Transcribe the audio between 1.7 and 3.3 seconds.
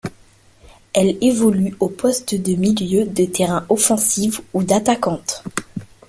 au poste de milieu de